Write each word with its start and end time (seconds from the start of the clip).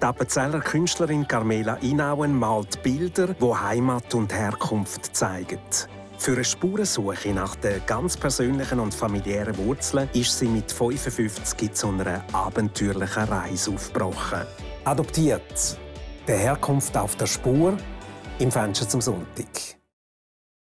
Die 0.00 0.06
Appenzeller 0.06 0.60
Künstlerin 0.60 1.28
Carmela 1.28 1.74
Inauen 1.82 2.38
malt 2.38 2.82
Bilder, 2.82 3.34
die 3.34 3.54
Heimat 3.54 4.14
und 4.14 4.32
Herkunft 4.32 5.14
zeigen. 5.14 5.58
Für 6.16 6.32
eine 6.32 6.44
Spurensuche 6.44 7.34
nach 7.34 7.54
den 7.56 7.82
ganz 7.86 8.16
persönlichen 8.16 8.80
und 8.80 8.94
familiären 8.94 9.58
Wurzeln 9.58 10.08
ist 10.14 10.38
sie 10.38 10.48
mit 10.48 10.72
55 10.72 11.72
zu 11.72 11.88
einer 11.88 12.24
abenteuerlichen 12.32 13.24
Reise 13.24 13.72
aufgebrochen. 13.72 14.46
Adoptiert. 14.84 15.78
Der 16.26 16.38
Herkunft 16.38 16.96
auf 16.96 17.16
der 17.16 17.26
Spur 17.26 17.76
im 18.38 18.50
Fenster 18.50 18.88
zum 18.88 19.02
Sonntag. 19.02 19.79